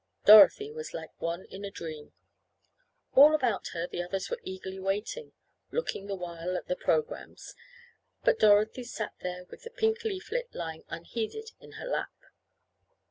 Dorothy 0.25 0.71
was 0.71 0.95
like 0.95 1.11
one 1.21 1.45
in 1.45 1.63
a 1.63 1.69
dream. 1.69 2.13
All 3.13 3.35
about 3.35 3.67
her 3.73 3.85
the 3.85 4.01
others 4.01 4.31
were 4.31 4.39
eagerly 4.41 4.79
waiting, 4.79 5.33
looking 5.69 6.07
the 6.07 6.15
while 6.15 6.57
at 6.57 6.65
the 6.67 6.75
programmes, 6.75 7.53
but 8.23 8.39
Dorothy 8.39 8.83
sat 8.83 9.13
there 9.21 9.45
with 9.51 9.61
the 9.61 9.69
pink 9.69 10.03
leaflet 10.03 10.55
lying 10.55 10.85
unheeded 10.89 11.51
in 11.59 11.73
her 11.73 11.85
lap. 11.85 12.13